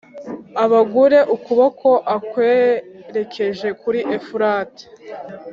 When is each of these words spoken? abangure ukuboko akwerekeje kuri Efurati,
abangure 0.63 1.19
ukuboko 1.35 1.89
akwerekeje 2.15 3.67
kuri 3.81 3.99
Efurati, 4.17 4.85